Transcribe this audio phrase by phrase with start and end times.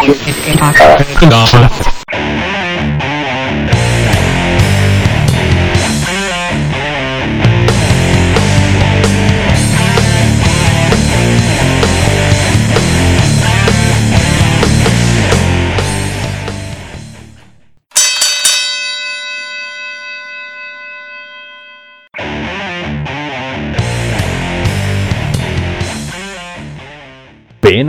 [0.00, 1.89] 我又可以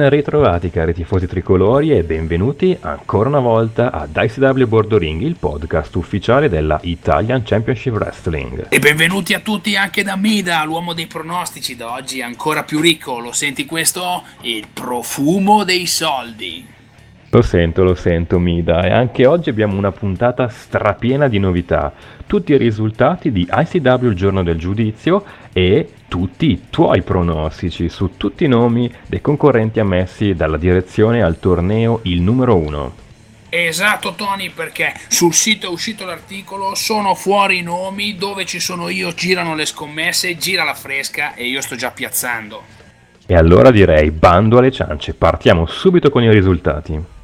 [0.09, 5.95] Ritrovati cari tifosi tricolori e benvenuti ancora una volta ad ICW Bordo Ring, il podcast
[5.95, 8.65] ufficiale della Italian Championship Wrestling.
[8.69, 13.19] E benvenuti a tutti anche da Mida, l'uomo dei pronostici, da oggi ancora più ricco,
[13.19, 14.23] lo senti questo?
[14.41, 16.79] Il profumo dei soldi.
[17.33, 21.93] Lo sento, lo sento Mida e anche oggi abbiamo una puntata strapiena di novità,
[22.27, 25.23] tutti i risultati di ICW il giorno del giudizio
[25.53, 31.39] e tutti i tuoi pronostici su tutti i nomi dei concorrenti ammessi dalla direzione al
[31.39, 32.95] torneo il numero 1.
[33.47, 38.89] Esatto Tony, perché sul sito è uscito l'articolo, sono fuori i nomi, dove ci sono
[38.89, 42.61] io girano le scommesse, gira la fresca e io sto già piazzando.
[43.25, 47.19] E allora direi bando alle ciance, partiamo subito con i risultati.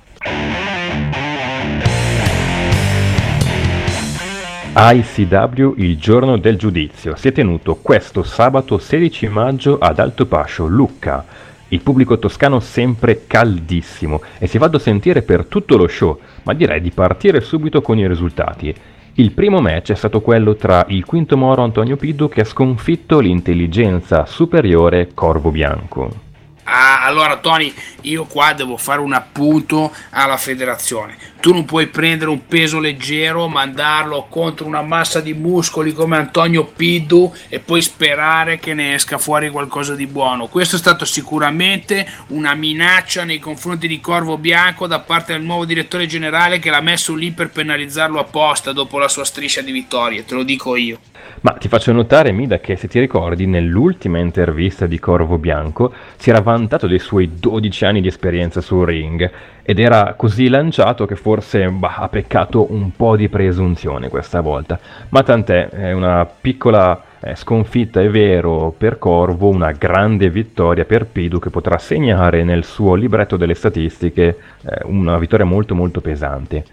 [4.80, 10.68] ICW il giorno del giudizio si è tenuto questo sabato 16 maggio ad Alto Pascio,
[10.68, 11.26] Lucca.
[11.70, 16.54] Il pubblico toscano sempre caldissimo e si è fatto sentire per tutto lo show, ma
[16.54, 18.72] direi di partire subito con i risultati.
[19.14, 23.18] Il primo match è stato quello tra il quinto moro Antonio Piddu che ha sconfitto
[23.18, 26.27] l'intelligenza superiore Corvo Bianco.
[26.70, 31.18] Ah, allora Tony, io qua devo fare un appunto alla federazione.
[31.40, 36.66] Tu non puoi prendere un peso leggero, mandarlo contro una massa di muscoli come Antonio
[36.66, 40.48] Piddu e poi sperare che ne esca fuori qualcosa di buono.
[40.48, 45.66] Questo è stato sicuramente una minaccia nei confronti di Corvo Bianco da parte del nuovo
[45.66, 50.26] direttore generale che l'ha messo lì per penalizzarlo apposta dopo la sua striscia di vittorie,
[50.26, 51.00] te lo dico io.
[51.42, 56.30] Ma ti faccio notare, Mida, che se ti ricordi, nell'ultima intervista di Corvo Bianco si
[56.32, 59.32] era vantato dei suoi 12 anni di esperienza sul ring
[59.62, 64.80] ed era così lanciato che forse bah, ha peccato un po' di presunzione questa volta.
[65.10, 71.06] Ma tant'è, è una piccola eh, sconfitta, è vero, per Corvo, una grande vittoria per
[71.06, 76.64] Pidu che potrà segnare nel suo libretto delle statistiche eh, una vittoria molto molto pesante.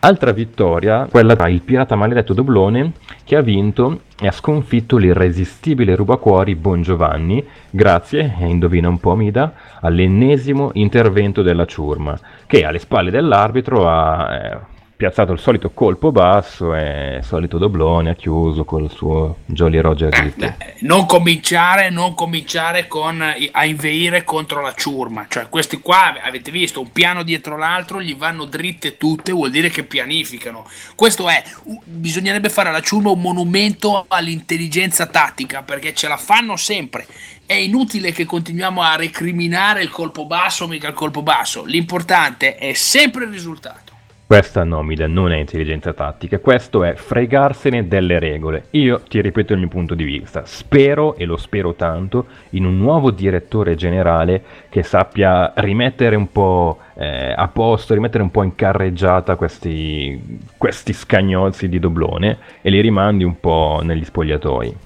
[0.00, 2.92] Altra vittoria, quella tra il pirata maledetto Doblone,
[3.24, 9.16] che ha vinto e ha sconfitto l'irresistibile rubacuori Bon Giovanni, grazie, e indovina un po'
[9.16, 12.16] Mida, all'ennesimo intervento della ciurma,
[12.46, 14.58] che alle spalle dell'arbitro ha eh,
[14.98, 20.12] piazzato il solito colpo basso e il solito doblone ha chiuso col suo Jolly Roger
[20.12, 20.42] Ritt.
[20.42, 26.50] Eh, non cominciare, non cominciare con, a inveire contro la ciurma, cioè questi qua avete
[26.50, 30.66] visto un piano dietro l'altro, gli vanno dritte tutte, vuol dire che pianificano.
[30.96, 31.44] Questo è,
[31.84, 37.06] bisognerebbe fare alla ciurma un monumento all'intelligenza tattica perché ce la fanno sempre
[37.46, 41.64] è inutile che continuiamo a recriminare il colpo basso, mica il colpo basso.
[41.64, 43.87] L'importante è sempre il risultato.
[44.28, 48.66] Questa nomida non è intelligenza tattica, questo è fregarsene delle regole.
[48.72, 52.76] Io ti ripeto il mio punto di vista, spero, e lo spero tanto, in un
[52.76, 58.54] nuovo direttore generale che sappia rimettere un po' eh, a posto, rimettere un po' in
[58.54, 64.76] carreggiata questi, questi scagnozzi di doblone e li rimandi un po' negli spogliatoi.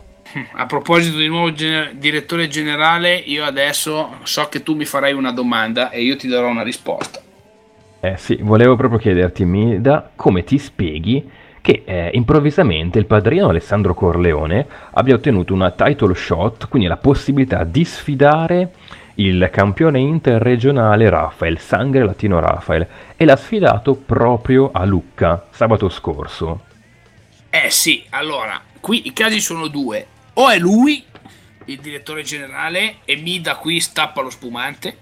[0.55, 5.33] A proposito di nuovo gener- direttore generale, io adesso so che tu mi farai una
[5.33, 7.31] domanda e io ti darò una risposta.
[8.05, 11.31] Eh sì, volevo proprio chiederti, Mida, come ti spieghi
[11.61, 17.63] che eh, improvvisamente il padrino Alessandro Corleone abbia ottenuto una title shot, quindi la possibilità
[17.63, 18.73] di sfidare
[19.15, 26.63] il campione interregionale Rafael, Sangre Latino Rafael, e l'ha sfidato proprio a Lucca sabato scorso.
[27.51, 30.05] Eh sì, allora, qui i casi sono due.
[30.33, 31.05] O è lui,
[31.67, 34.97] il direttore generale, e Mida qui stappa lo spumante,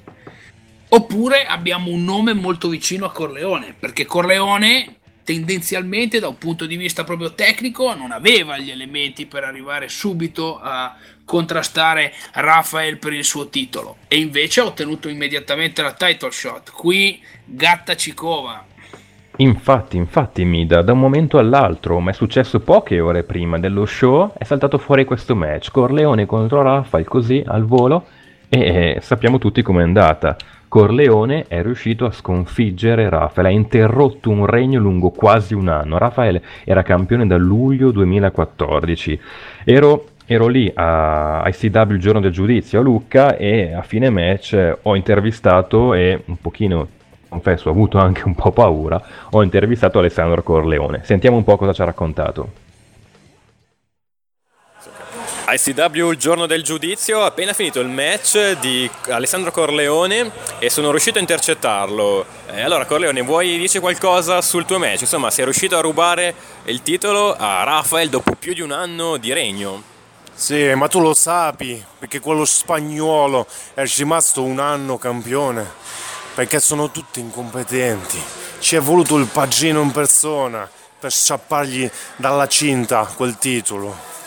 [0.93, 6.77] Oppure abbiamo un nome molto vicino a Corleone, perché Corleone tendenzialmente da un punto di
[6.77, 13.23] vista proprio tecnico non aveva gli elementi per arrivare subito a contrastare Rafael per il
[13.23, 16.73] suo titolo e invece ha ottenuto immediatamente la title shot.
[16.73, 18.67] Qui gatta Cicova.
[19.37, 24.33] Infatti, infatti Mida, da un momento all'altro, ma è successo poche ore prima dello show,
[24.37, 28.07] è saltato fuori questo match, Corleone contro Rafael così al volo
[28.49, 30.37] e sappiamo tutti com'è andata.
[30.71, 35.99] Corleone è riuscito a sconfiggere Rafael, ha interrotto un regno lungo quasi un anno.
[35.99, 39.21] Rafael era campione da luglio 2014.
[39.65, 44.77] Ero, ero lì a ICW il giorno del giudizio a Lucca e a fine match
[44.83, 46.87] ho intervistato e un pochino
[47.29, 51.01] confesso ho avuto anche un po' paura, ho intervistato Alessandro Corleone.
[51.03, 52.70] Sentiamo un po' cosa ci ha raccontato.
[55.53, 60.31] ICW il giorno del giudizio, appena finito il match di Alessandro Corleone
[60.61, 62.25] e sono riuscito a intercettarlo.
[62.47, 65.01] E allora Corleone, vuoi dire qualcosa sul tuo match?
[65.01, 66.35] Insomma, sei riuscito a rubare
[66.67, 69.83] il titolo a Rafael dopo più di un anno di regno.
[70.33, 73.45] Sì, ma tu lo sapi, perché quello spagnolo
[73.75, 75.69] è rimasto un anno campione,
[76.33, 78.23] perché sono tutti incompetenti.
[78.61, 84.20] Ci è voluto il pagino in persona per sciappargli dalla cinta quel titolo.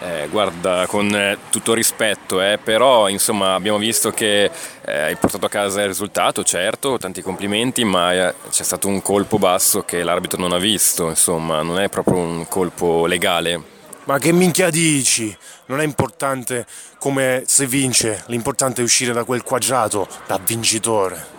[0.00, 4.50] Eh, guarda, con eh, tutto rispetto, eh, però insomma abbiamo visto che
[4.84, 9.00] eh, hai portato a casa il risultato, certo, tanti complimenti, ma eh, c'è stato un
[9.00, 13.72] colpo basso che l'arbitro non ha visto, insomma, non è proprio un colpo legale.
[14.04, 15.34] Ma che minchia dici?
[15.66, 16.66] Non è importante
[16.98, 21.32] come si vince, l'importante è uscire da quel quadrato da vincitore.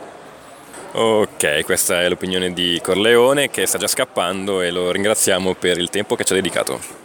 [0.93, 5.91] Ok, questa è l'opinione di Corleone che sta già scappando e lo ringraziamo per il
[5.91, 7.04] tempo che ci ha dedicato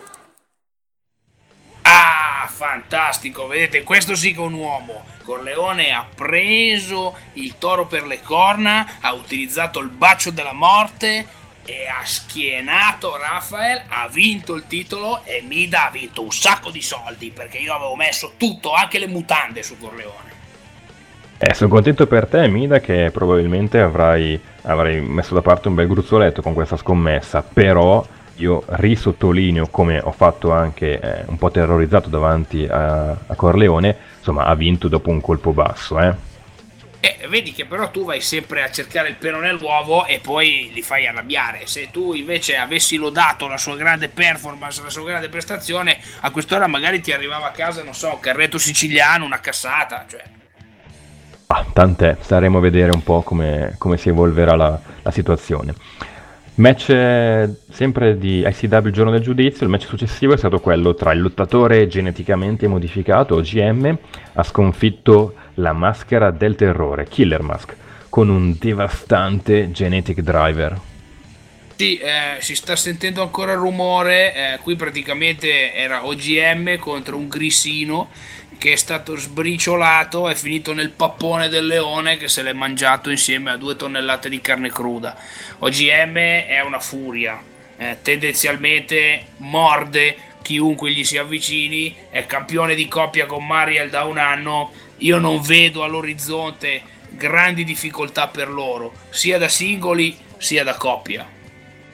[2.46, 5.04] fantastico, vedete, questo sì che è un uomo.
[5.24, 11.26] Corleone ha preso il toro per le corna, ha utilizzato il bacio della morte
[11.64, 16.82] e ha schienato Rafael, ha vinto il titolo e Mida ha vinto un sacco di
[16.82, 20.28] soldi perché io avevo messo tutto, anche le mutande su Corleone.
[21.38, 25.86] Eh, sono contento per te, Mida, che probabilmente avrai, avrai messo da parte un bel
[25.86, 28.04] gruzzoletto con questa scommessa, però
[28.40, 34.44] io risottolineo come ho fatto anche eh, un po' terrorizzato davanti a, a, Corleone, insomma
[34.44, 36.00] ha vinto dopo un colpo basso.
[36.00, 36.28] Eh.
[37.00, 40.82] Eh, vedi che però tu vai sempre a cercare il pelo nell'uovo e poi li
[40.82, 41.66] fai arrabbiare.
[41.66, 46.66] Se tu invece avessi lodato la sua grande performance, la sua grande prestazione, a quest'ora
[46.66, 50.04] magari ti arrivava a casa, non so, un carretto siciliano, una cassata.
[50.08, 50.22] Cioè.
[51.46, 55.74] Ah, tant'è, staremo a vedere un po' come, come si evolverà la, la situazione.
[56.60, 61.10] Match eh, sempre di ICW giorno del giudizio, il match successivo è stato quello tra
[61.12, 63.96] il lottatore geneticamente modificato, OGM,
[64.34, 67.74] ha sconfitto la maschera del terrore, Killer Mask,
[68.10, 70.78] con un devastante genetic driver.
[71.80, 77.26] Sì, eh, si sta sentendo ancora il rumore, eh, qui praticamente era OGM contro un
[77.26, 78.10] grissino
[78.58, 83.50] che è stato sbriciolato, è finito nel pappone del leone che se l'è mangiato insieme
[83.50, 85.16] a due tonnellate di carne cruda.
[85.60, 87.42] OGM è una furia,
[87.78, 94.18] eh, tendenzialmente morde chiunque gli si avvicini, è campione di coppia con Mariel da un
[94.18, 101.38] anno, io non vedo all'orizzonte grandi difficoltà per loro, sia da singoli sia da coppia.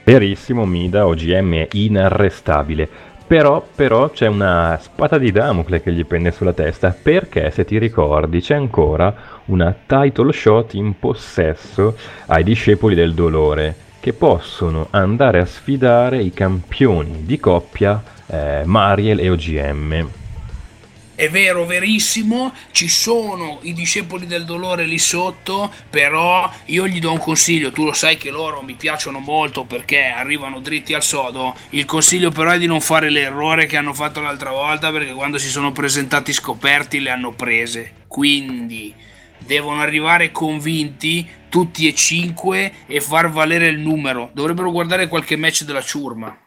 [0.06, 2.88] Verissimo, Mida, OGM è inarrestabile.
[3.26, 6.96] Però, però, c'è una spada di Damocle che gli pende sulla testa.
[6.96, 9.12] Perché se ti ricordi c'è ancora
[9.46, 16.32] una title shot in possesso ai discepoli del dolore che possono andare a sfidare i
[16.32, 20.08] campioni di coppia eh, Mariel e OGM
[21.16, 27.10] è vero, verissimo, ci sono i discepoli del dolore lì sotto, però io gli do
[27.10, 31.56] un consiglio, tu lo sai che loro mi piacciono molto perché arrivano dritti al sodo,
[31.70, 35.38] il consiglio però è di non fare l'errore che hanno fatto l'altra volta perché quando
[35.38, 38.94] si sono presentati scoperti le hanno prese, quindi
[39.38, 45.62] devono arrivare convinti tutti e cinque e far valere il numero, dovrebbero guardare qualche match
[45.62, 46.45] della ciurma.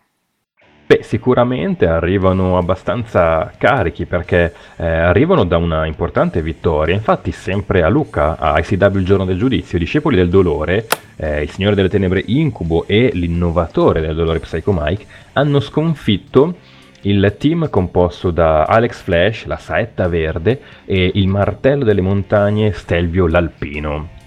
[0.91, 6.95] Beh, sicuramente arrivano abbastanza carichi perché eh, arrivano da una importante vittoria.
[6.95, 11.43] Infatti, sempre a Lucca, a ICW il giorno del giudizio, i discepoli del dolore, eh,
[11.43, 16.55] il Signore delle Tenebre Incubo e l'innovatore del dolore Psycho Mike hanno sconfitto
[17.01, 23.27] il team composto da Alex Flash, la saetta verde, e il martello delle montagne Stelvio
[23.27, 24.17] l'Alpino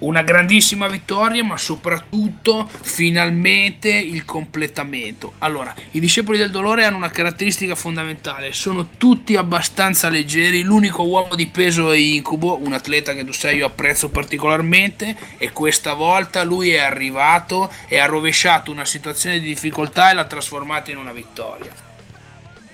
[0.00, 5.34] una grandissima vittoria, ma soprattutto finalmente il completamento.
[5.38, 11.34] Allora, i discepoli del dolore hanno una caratteristica fondamentale, sono tutti abbastanza leggeri, l'unico uomo
[11.34, 16.44] di peso è Incubo, un atleta che tu sai io apprezzo particolarmente e questa volta
[16.44, 21.12] lui è arrivato e ha rovesciato una situazione di difficoltà e l'ha trasformata in una
[21.12, 21.87] vittoria.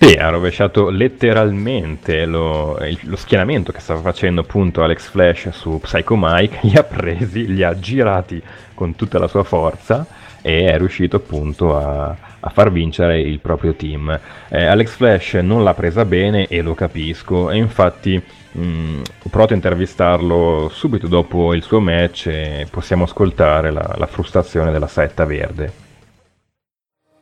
[0.05, 6.15] Sì, ha rovesciato letteralmente lo, lo, schienamento che stava facendo appunto Alex Flash su Psycho
[6.15, 8.39] Mike, li ha presi, li ha girati
[8.75, 10.05] con tutta la sua forza
[10.43, 14.19] e è riuscito appunto a, a far vincere il proprio team.
[14.49, 18.21] Eh, Alex Flash non l'ha presa bene e lo capisco e infatti
[18.51, 23.95] mh, mm, ho provato a intervistarlo subito dopo il suo match e possiamo ascoltare la,
[23.97, 25.84] la frustrazione della setta verde.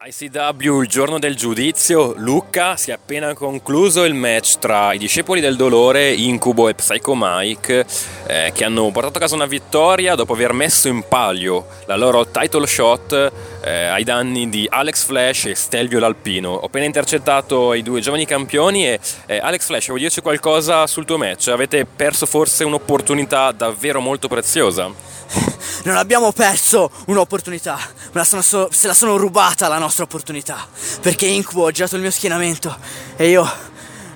[0.06, 5.40] ICW, il giorno del giudizio, Lucca, si è appena concluso il match tra i discepoli
[5.40, 7.86] del dolore, Incubo e Psycho Mike,
[8.28, 12.28] eh, che hanno portato a casa una vittoria dopo aver messo in palio la loro
[12.28, 13.32] title shot
[13.64, 16.52] eh, ai danni di Alex Flash e Stelvio L'Alpino.
[16.52, 21.06] Ho appena intercettato i due giovani campioni e eh, Alex Flash, vuoi dirci qualcosa sul
[21.06, 21.48] tuo match?
[21.48, 24.92] Avete perso forse un'opportunità davvero molto preziosa?
[25.84, 27.80] non abbiamo perso un'opportunità,
[28.12, 30.68] la so- se la sono rubata la nostra opportunità,
[31.02, 32.76] perché Incubo ha girato il mio schienamento
[33.16, 33.52] e io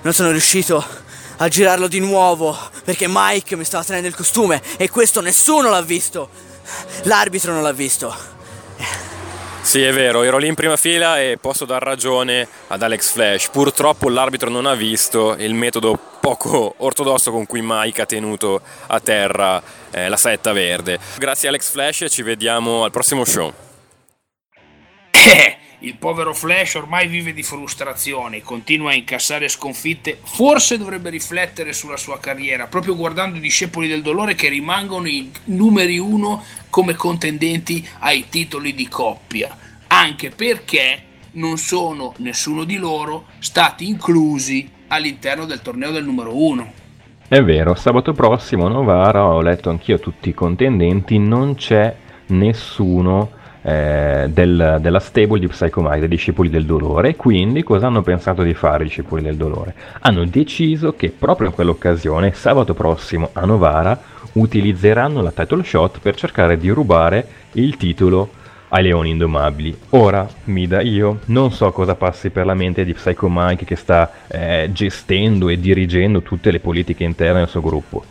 [0.02, 0.84] non sono riuscito
[1.40, 5.82] a girarlo di nuovo perché Mike mi stava tenendo il costume e questo nessuno l'ha
[5.82, 6.28] visto,
[7.02, 8.36] l'arbitro non l'ha visto.
[9.60, 13.48] Sì, è vero, ero lì in prima fila e posso dar ragione ad Alex Flash.
[13.50, 15.98] Purtroppo l'arbitro non ha visto il metodo
[16.28, 20.98] poco ortodosso con cui Mike ha tenuto a terra eh, la saetta verde.
[21.16, 23.50] Grazie Alex Flash ci vediamo al prossimo show.
[25.80, 31.96] Il povero Flash ormai vive di frustrazioni, continua a incassare sconfitte, forse dovrebbe riflettere sulla
[31.96, 37.88] sua carriera, proprio guardando i discepoli del dolore che rimangono i numeri uno come contendenti
[38.00, 39.56] ai titoli di coppia,
[39.86, 46.72] anche perché non sono nessuno di loro stati inclusi all'interno del torneo del numero uno.
[47.28, 51.94] È vero, sabato prossimo Novara ho letto anch'io tutti i contendenti, non c'è
[52.28, 53.30] nessuno
[53.62, 57.16] eh, del, della stable di Psychomai, dei discepoli del dolore.
[57.16, 59.74] Quindi cosa hanno pensato di fare i discepoli del dolore?
[60.00, 64.00] Hanno deciso che proprio in quell'occasione, sabato prossimo a Novara,
[64.32, 68.30] utilizzeranno la title shot per cercare di rubare il titolo
[68.68, 69.76] ai leoni indomabili.
[69.90, 74.10] Ora, Mida, io non so cosa passi per la mente di Psycho Mike che sta
[74.26, 78.04] eh, gestendo e dirigendo tutte le politiche interne del suo gruppo.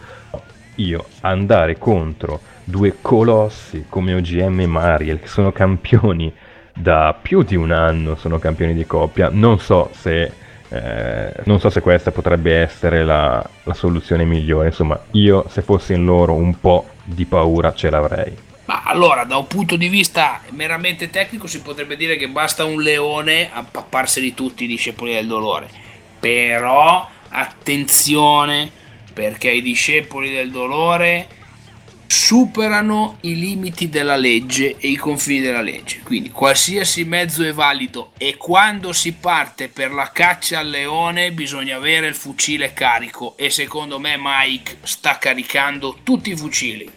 [0.75, 6.31] Io andare contro due colossi come OGM e Mariel, che sono campioni
[6.73, 10.31] da più di un anno, sono campioni di coppia, non so se
[10.69, 14.67] eh, non so se questa potrebbe essere la, la, soluzione migliore.
[14.67, 18.37] Insomma, io se fossi in loro un po' di paura ce l'avrei.
[18.67, 22.81] Ma allora, da un punto di vista meramente tecnico, si potrebbe dire che basta un
[22.81, 25.69] leone a papparseli tutti i discepoli del dolore.
[26.19, 28.69] Però attenzione,
[29.13, 31.27] perché i discepoli del dolore
[32.07, 36.01] superano i limiti della legge e i confini della legge.
[36.03, 41.77] Quindi qualsiasi mezzo è valido e quando si parte per la caccia al leone bisogna
[41.77, 46.96] avere il fucile carico e secondo me Mike sta caricando tutti i fucili.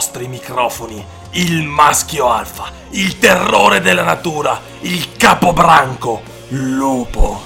[0.00, 7.38] Vostri microfoni, il maschio alfa il terrore della natura, il capobranco, lupo.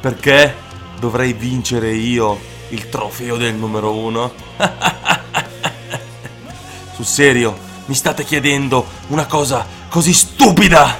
[0.00, 0.54] Perché
[1.00, 4.32] dovrei vincere io il trofeo del numero uno?
[6.94, 10.96] Sul serio, mi state chiedendo una cosa così stupida?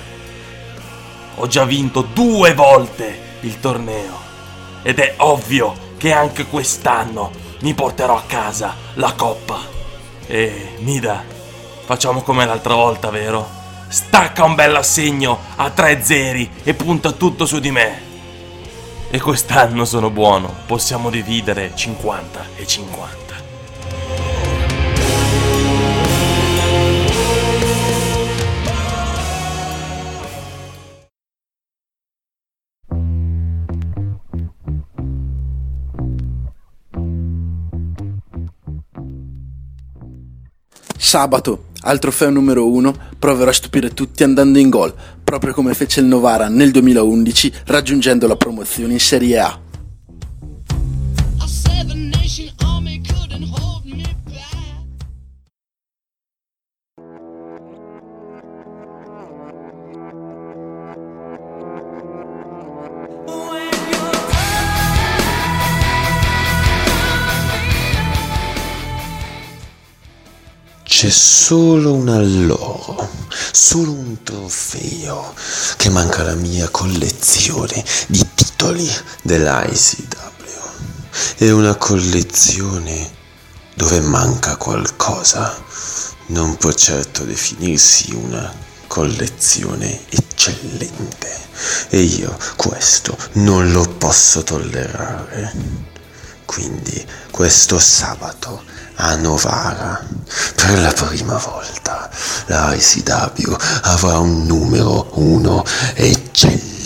[1.37, 4.18] Ho già vinto due volte il torneo
[4.82, 9.77] ed è ovvio che anche quest'anno mi porterò a casa la coppa.
[10.27, 11.37] E Mida,
[11.88, 13.49] Facciamo come l'altra volta, vero?
[13.88, 18.03] Stacca un bel assegno a tre zeri e punta tutto su di me.
[19.09, 23.27] E quest'anno sono buono, possiamo dividere 50 e 50.
[41.09, 44.93] Sabato, al trofeo numero 1, proverò a stupire tutti andando in gol,
[45.25, 49.59] proprio come fece il Novara nel 2011 raggiungendo la promozione in Serie A.
[71.09, 73.09] C'è solo un alloro,
[73.50, 75.33] solo un trofeo
[75.79, 78.87] che manca alla mia collezione di titoli
[79.23, 80.19] dell'ICW.
[81.38, 83.11] È una collezione
[83.75, 85.59] dove manca qualcosa.
[86.27, 88.53] Non può certo definirsi una
[88.87, 91.33] collezione eccellente
[91.88, 95.55] e io questo non lo posso tollerare.
[96.45, 98.62] Quindi questo sabato
[98.99, 100.00] a Novara.
[100.55, 102.11] Per la prima volta
[102.47, 105.64] la ICW avrà un numero uno
[105.95, 106.77] eccellente.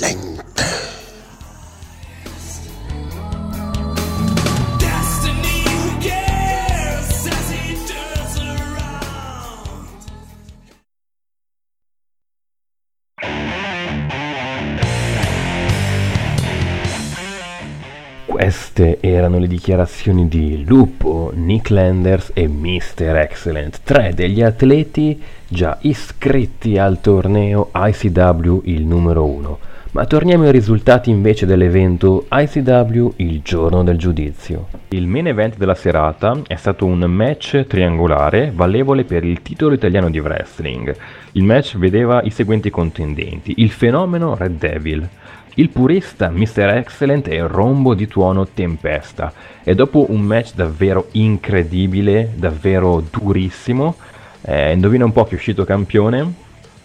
[18.83, 23.15] Queste erano le dichiarazioni di Lupo, Nick Landers e Mr.
[23.17, 29.59] Excellent, tre degli atleti già iscritti al torneo ICW il numero 1.
[29.93, 34.67] Ma torniamo ai risultati invece dell'evento ICW il giorno del giudizio.
[34.89, 40.11] Il main event della serata è stato un match triangolare valevole per il titolo italiano
[40.11, 40.93] di wrestling.
[41.33, 45.09] Il match vedeva i seguenti contendenti: il fenomeno Red Devil,
[45.55, 46.75] il purista Mr.
[46.77, 49.33] Excellent e il rombo di tuono Tempesta.
[49.63, 53.97] E dopo un match davvero incredibile, davvero durissimo,
[54.43, 56.33] eh, indovina un po' chi è uscito campione?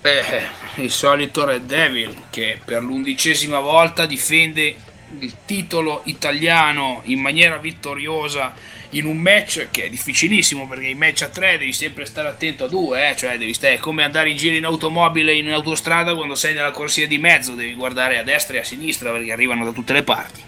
[0.02, 4.76] Eh, il solito Red Devil che per l'undicesima volta difende
[5.20, 8.54] il titolo italiano in maniera vittoriosa
[8.92, 12.66] in un match che è difficilissimo perché i match a tre devi sempre stare attento
[12.66, 13.16] a due, eh?
[13.16, 17.08] cioè devi stare come andare in giro in automobile in autostrada quando sei nella corsia
[17.08, 20.42] di mezzo, devi guardare a destra e a sinistra perché arrivano da tutte le parti.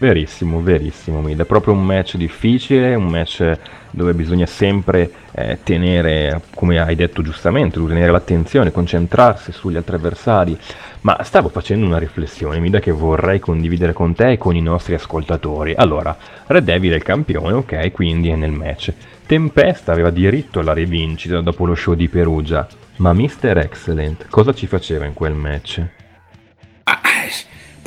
[0.00, 1.38] Verissimo, verissimo, Mid.
[1.38, 3.58] È proprio un match difficile, un match
[3.90, 10.58] dove bisogna sempre eh, tenere, come hai detto giustamente, tenere l'attenzione, concentrarsi sugli altri avversari.
[11.02, 14.92] Ma stavo facendo una riflessione, Mida, che vorrei condividere con te e con i nostri
[14.92, 15.74] ascoltatori.
[15.74, 16.14] Allora,
[16.46, 18.92] Red Devil è il campione, ok, quindi è nel match.
[19.24, 22.66] Tempesta aveva diritto alla rivincita dopo lo show di Perugia,
[22.96, 23.56] ma Mr.
[23.56, 25.99] Excellent cosa ci faceva in quel match?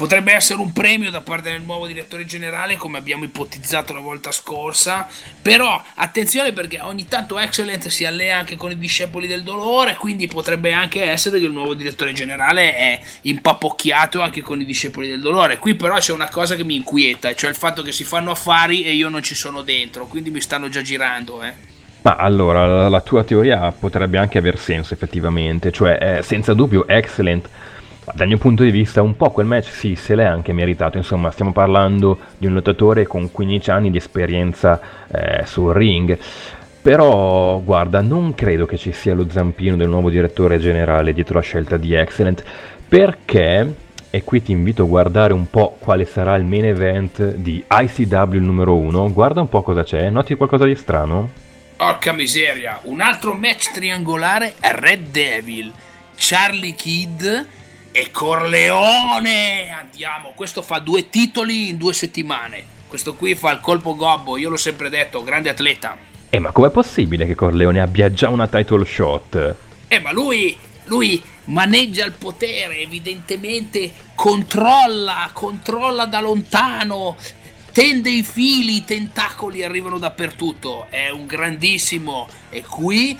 [0.03, 4.33] Potrebbe essere un premio da parte del nuovo direttore generale, come abbiamo ipotizzato la volta
[4.33, 5.07] scorsa.
[5.41, 10.27] Però attenzione perché ogni tanto Excellent si allea anche con i discepoli del dolore, quindi
[10.27, 15.21] potrebbe anche essere che il nuovo direttore generale è impapocchiato anche con i discepoli del
[15.21, 15.57] dolore.
[15.57, 18.83] Qui però c'è una cosa che mi inquieta, cioè il fatto che si fanno affari
[18.83, 21.53] e io non ci sono dentro, quindi mi stanno già girando, eh.
[22.01, 27.47] Ma allora, la tua teoria potrebbe anche aver senso effettivamente, cioè eh, senza dubbio Excellent
[28.13, 31.31] dal mio punto di vista un po' quel match sì, se l'è anche meritato, insomma
[31.31, 36.17] stiamo parlando di un lottatore con 15 anni di esperienza eh, sul ring,
[36.81, 41.41] però guarda, non credo che ci sia lo zampino del nuovo direttore generale dietro la
[41.41, 42.43] scelta di Excellent,
[42.89, 43.73] perché,
[44.09, 48.39] e qui ti invito a guardare un po' quale sarà il main event di ICW
[48.39, 51.31] numero 1, guarda un po' cosa c'è, noti qualcosa di strano?
[51.77, 55.71] Porca miseria, un altro match triangolare Red Devil,
[56.15, 57.23] Charlie Kidd
[57.93, 59.69] e Corleone.
[59.69, 62.65] Andiamo, questo fa due titoli in due settimane.
[62.87, 65.97] Questo qui fa il colpo gobbo, io l'ho sempre detto, grande atleta.
[66.29, 69.55] Eh, ma com'è possibile che Corleone abbia già una title shot?
[69.87, 77.15] Eh, ma lui, lui maneggia il potere, evidentemente controlla, controlla da lontano,
[77.71, 80.87] tende i fili, i tentacoli arrivano dappertutto.
[80.89, 83.17] È un grandissimo e qui,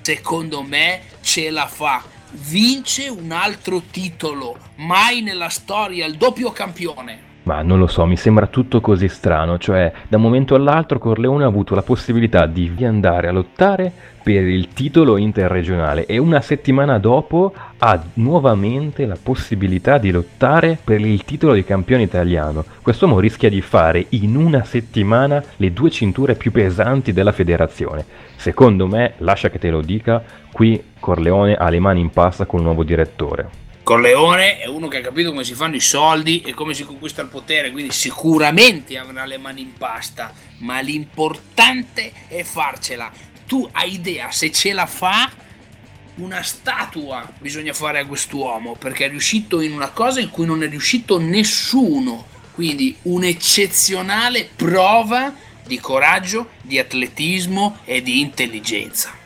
[0.00, 7.29] secondo me, ce la fa vince un altro titolo, mai nella storia, il doppio campione.
[7.42, 11.44] Ma non lo so, mi sembra tutto così strano, cioè da un momento all'altro Corleone
[11.44, 13.90] ha avuto la possibilità di andare a lottare
[14.22, 21.00] per il titolo interregionale e una settimana dopo ha nuovamente la possibilità di lottare per
[21.00, 22.64] il titolo di campione italiano.
[22.82, 28.04] Quest'uomo rischia di fare in una settimana le due cinture più pesanti della federazione.
[28.36, 30.22] Secondo me, lascia che te lo dica,
[30.52, 33.68] qui Corleone ha le mani in pasta con il nuovo direttore.
[33.90, 37.22] Corleone è uno che ha capito come si fanno i soldi e come si conquista
[37.22, 43.10] il potere, quindi sicuramente avrà le mani in pasta, ma l'importante è farcela.
[43.48, 45.28] Tu hai idea se ce la fa?
[46.18, 50.62] Una statua bisogna fare a quest'uomo perché è riuscito in una cosa in cui non
[50.62, 52.28] è riuscito nessuno.
[52.52, 55.34] Quindi un'eccezionale prova
[55.66, 59.18] di coraggio, di atletismo e di intelligenza.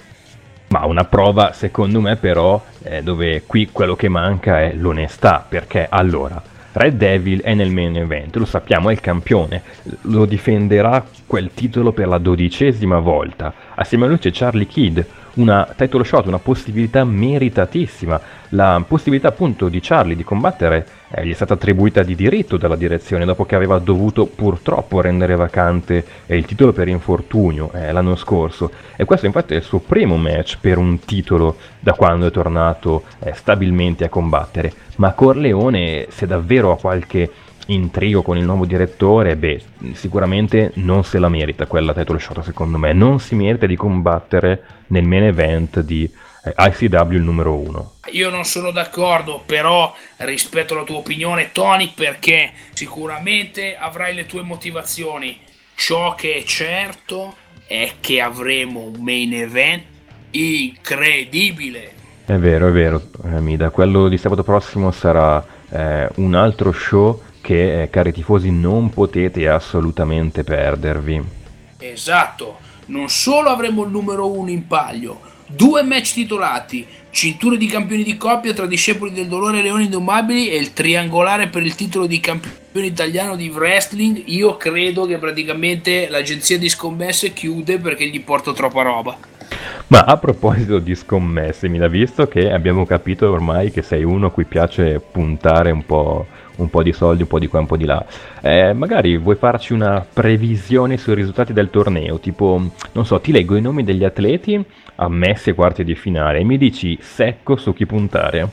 [0.74, 5.86] Ma una prova, secondo me, però, eh, dove qui quello che manca è l'onestà, perché
[5.88, 9.62] allora, Red Devil è nel main event, lo sappiamo, è il campione,
[10.00, 13.54] lo difenderà quel titolo per la dodicesima volta.
[13.76, 14.98] Assieme a lui c'è Charlie Kidd,
[15.34, 18.20] una title shot, una possibilità meritatissima.
[18.50, 22.76] La possibilità appunto di Charlie di combattere eh, gli è stata attribuita di diritto dalla
[22.76, 28.16] direzione dopo che aveva dovuto purtroppo rendere vacante eh, il titolo per infortunio eh, l'anno
[28.16, 28.70] scorso.
[28.96, 33.04] E questo infatti è il suo primo match per un titolo da quando è tornato
[33.18, 34.72] eh, stabilmente a combattere.
[34.96, 37.30] Ma Corleone, se davvero ha qualche
[37.66, 42.78] intrigo con il nuovo direttore, beh, sicuramente non se la merita quella title shot secondo
[42.78, 46.10] me, non si merita di combattere nel main event di
[46.44, 47.92] eh, ICW il numero 1.
[48.12, 54.42] Io non sono d'accordo, però rispetto alla tua opinione Tony perché sicuramente avrai le tue
[54.42, 55.40] motivazioni.
[55.74, 59.82] Ciò che è certo è che avremo un main event
[60.30, 61.92] incredibile.
[62.26, 63.02] È vero, è vero,
[63.40, 68.88] Mida, quello di sabato prossimo sarà eh, un altro show che, eh, cari tifosi, non
[68.88, 71.22] potete assolutamente perdervi.
[71.78, 78.02] Esatto, non solo avremo il numero uno in palio, due match titolati, cinture di campioni
[78.02, 82.06] di coppia tra discepoli del dolore e leoni indomabili e il triangolare per il titolo
[82.06, 88.22] di campione italiano di wrestling, io credo che praticamente l'agenzia di scommesse chiude perché gli
[88.22, 89.18] porto troppa roba.
[89.88, 94.28] Ma a proposito di scommesse, mi da visto che abbiamo capito ormai che sei uno
[94.28, 97.66] a cui piace puntare un po', un po di soldi, un po' di qua, un
[97.66, 98.04] po' di là.
[98.40, 102.18] Eh, magari vuoi farci una previsione sui risultati del torneo?
[102.20, 104.62] Tipo, non so, ti leggo i nomi degli atleti
[104.96, 108.48] ammessi ai quarti di finale e mi dici secco su chi puntare.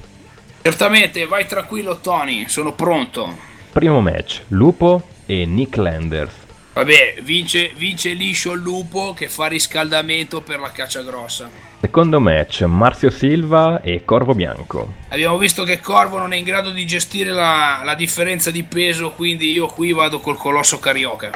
[0.61, 3.49] Certamente, vai tranquillo Tony, sono pronto.
[3.71, 6.33] Primo match, Lupo e Nick Landers.
[6.73, 11.70] Vabbè, vince, vince liscio il lupo che fa riscaldamento per la caccia grossa.
[11.81, 14.93] Secondo match, Marzio Silva e Corvo Bianco.
[15.09, 19.13] Abbiamo visto che Corvo non è in grado di gestire la, la differenza di peso,
[19.13, 21.31] quindi io qui vado col colosso carioca.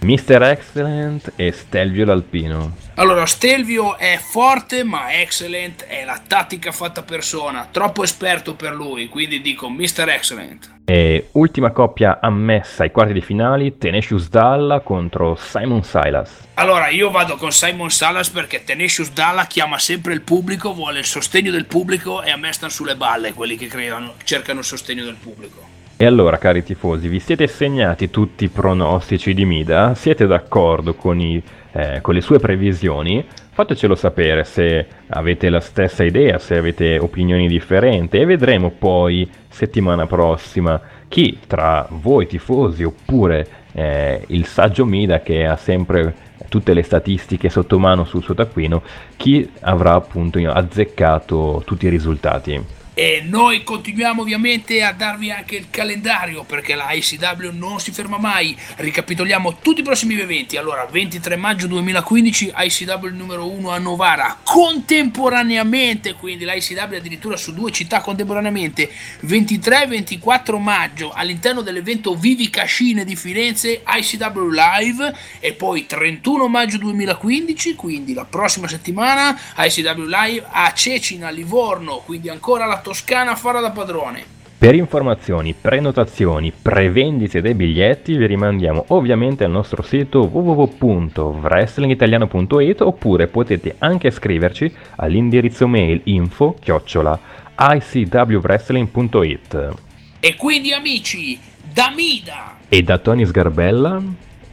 [0.00, 0.42] Mr.
[0.42, 2.76] Excellent e Stelvio l'Alpino.
[2.96, 9.08] Allora, Stelvio è forte, ma Excellent è la tattica fatta persona, troppo esperto per lui,
[9.08, 10.10] quindi dico Mr.
[10.10, 10.75] Excellent.
[10.88, 16.46] E ultima coppia ammessa ai quarti di finali, Tenacious Dalla contro Simon Silas.
[16.54, 21.04] Allora, io vado con Simon Salas perché Tenacious Dalla chiama sempre il pubblico, vuole il
[21.04, 25.02] sostegno del pubblico e a me stanno sulle balle quelli che creano, cercano il sostegno
[25.02, 25.60] del pubblico.
[25.96, 29.92] E allora, cari tifosi, vi siete segnati tutti i pronostici di Mida?
[29.96, 33.26] Siete d'accordo con, i, eh, con le sue previsioni?
[33.56, 40.06] Fatecelo sapere se avete la stessa idea, se avete opinioni differenti e vedremo poi settimana
[40.06, 46.14] prossima chi tra voi tifosi oppure eh, il saggio Mida che ha sempre
[46.50, 48.82] tutte le statistiche sotto mano sul suo taccuino,
[49.16, 52.62] chi avrà appunto azzeccato tutti i risultati.
[52.98, 58.16] E noi continuiamo ovviamente a darvi anche il calendario perché la ICW non si ferma
[58.16, 58.56] mai.
[58.76, 60.56] Ricapitoliamo tutti i prossimi eventi.
[60.56, 67.52] Allora, 23 maggio 2015 ICW numero 1 a Novara contemporaneamente, quindi la ICW addirittura su
[67.52, 68.90] due città contemporaneamente.
[69.20, 76.48] 23 e 24 maggio all'interno dell'evento Vivi Cascine di Firenze ICW Live e poi 31
[76.48, 83.34] maggio 2015, quindi la prossima settimana ICW Live a Cecina, Livorno, quindi ancora la Toscana
[83.34, 84.24] farà da padrone.
[84.56, 93.74] Per informazioni, prenotazioni, prevendite dei biglietti vi rimandiamo ovviamente al nostro sito www.wrestlingitaliano.it oppure potete
[93.80, 97.18] anche scriverci all'indirizzo mail info chiocciola
[97.58, 99.74] icwwrestling.it
[100.20, 104.00] E quindi amici, da Mida e da Tony Sgarbella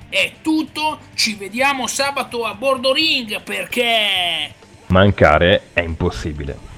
[0.09, 4.55] è tutto, ci vediamo sabato a Bordo Ring perché...
[4.87, 6.72] Mancare è impossibile.